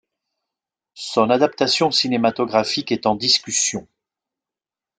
Son 0.95 1.29
adaptation 1.29 1.91
cinématographique 1.91 2.91
est 2.91 3.05
en 3.05 3.13
discussion. 3.15 3.87